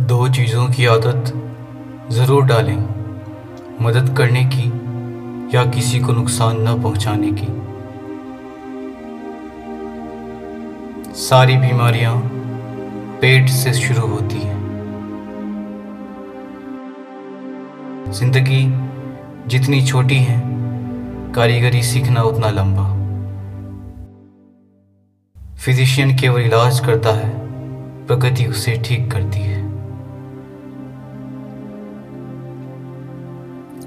दो 0.00 0.28
चीज़ों 0.28 0.66
की 0.68 0.86
आदत 0.86 1.30
ज़रूर 2.12 2.44
डालें। 2.44 2.76
मदद 3.80 4.14
करने 4.18 4.44
की 4.44 4.64
या 5.56 5.64
किसी 5.64 6.00
को 6.00 6.12
नुकसान 6.12 6.56
न 6.60 6.82
पहुँचाने 6.82 7.30
की। 7.32 7.46
सारी 11.18 11.56
बीमारियाँ 11.56 12.16
पेट 13.20 13.48
से 13.48 13.72
शुरू 13.72 14.06
होती 14.06 14.38
हैं। 14.38 14.58
ज़िंदगी 18.12 18.62
जितनी 19.48 19.84
छोटी 19.86 20.18
है, 20.18 20.40
कारीगरी 21.34 21.82
सीखना 21.82 22.22
उतना 22.22 22.50
लंबा। 22.50 22.88
फिजिशियन 25.56 26.16
केवल 26.18 26.40
इलाज 26.40 26.80
करता 26.80 27.12
है 27.12 27.32
प्रकृति 28.06 28.46
उसे 28.46 28.82
ठीक 28.86 29.10
करती 29.12 29.40
है। 29.40 29.53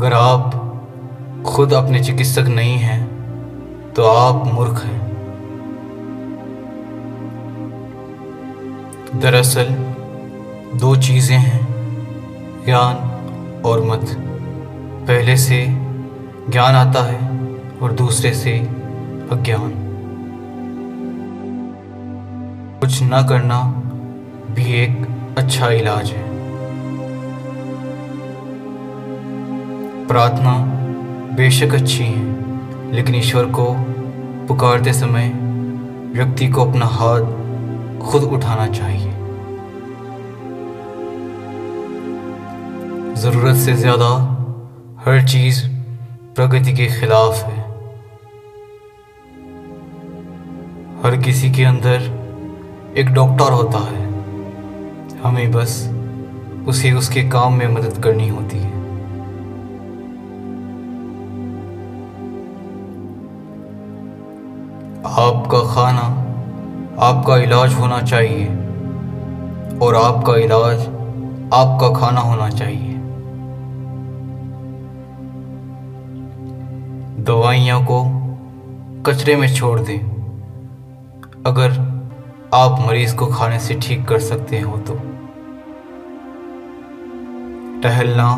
अगर 0.00 0.12
आप 0.12 0.54
खुद 1.46 1.72
अपने 1.72 2.04
चिकित्सक 2.04 2.38
नहीं 2.38 2.78
हैं 2.78 3.06
तो 3.92 4.04
आप 4.04 4.46
मूर्ख 4.54 4.84
हैं। 4.84 5.00
दरअसल, 9.20 9.64
दो 10.78 10.96
चीज़ें 10.96 11.38
हैं, 11.38 11.68
ज्ञान 12.64 12.96
और 13.64 13.84
मत। 13.84 14.00
पहले 15.08 15.36
से 15.36 15.66
ज्ञान 16.50 16.74
आता 16.74 17.02
है 17.02 17.48
और 17.82 17.92
दूसरे 17.92 18.34
से 18.34 18.58
अज्ञान। 19.32 19.72
कुछ 22.80 23.02
न 23.02 23.26
करना 23.28 23.62
भी 24.50 24.72
एक 24.72 25.08
अच्छा 25.38 25.68
इलाज 25.68 26.10
है। 26.10 26.29
प्रार्थना 30.10 30.52
बेशक 31.36 31.74
अच्छी 31.74 32.04
है, 32.04 32.92
लेकिन 32.92 33.14
ईश्वर 33.14 33.44
को 33.50 33.66
पुकारते 34.48 34.92
समय 34.92 35.28
व्यक्ति 36.14 36.48
को 36.48 36.64
अपना 36.64 36.86
हाथ 36.92 38.00
खुद 38.02 38.22
उठाना 38.32 38.66
चाहिए। 38.68 39.12
ज़रूरत 43.16 43.56
से 43.56 43.72
ज़्यादा 43.74 44.10
हर 45.04 45.26
चीज़ 45.28 45.62
प्रगति 46.36 46.72
के 46.72 46.86
खिलाफ 46.90 47.42
है। 47.44 47.58
हर 51.02 51.16
किसी 51.24 51.50
के 51.50 51.64
अंदर 51.64 51.98
एक 52.98 53.12
डॉक्टर 53.12 53.52
होता 53.52 53.78
है। 53.86 54.02
हमें 55.22 55.50
बस 55.52 55.78
उसे 56.68 56.92
उसके 56.92 57.22
काम 57.30 57.54
में 57.54 57.68
मदद 57.68 58.02
करनी 58.04 58.28
होती 58.28 58.58
है 58.58 58.59
आपका 65.06 65.74
खाना, 65.74 66.02
आपका 67.06 67.36
इलाज 67.36 67.74
होना 67.74 68.00
चाहिए 68.02 68.46
और 69.82 69.96
आपका 69.96 70.36
इलाज, 70.36 70.80
आपका 71.54 72.00
खाना 72.00 72.20
होना 72.20 72.50
चाहिए। 72.50 72.94
दवाइयों 77.24 77.80
को 77.90 78.04
कचरे 79.02 79.36
में 79.36 79.54
छोड़ 79.54 79.80
दें। 79.80 80.00
अगर 81.46 81.70
आप 82.54 82.84
मरीज़ 82.88 83.16
को 83.16 83.26
खाने 83.26 83.58
से 83.58 83.74
ठीक 83.74 84.08
कर 84.08 84.18
सकते 84.18 84.60
हो 84.60 84.76
तो। 84.76 84.94
टहलना 87.82 88.36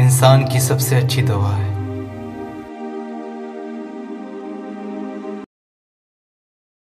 इंसान 0.00 0.44
की 0.44 0.60
सबसे 0.60 0.96
अच्छी 0.96 1.22
दवा 1.22 1.48
है। 1.48 1.73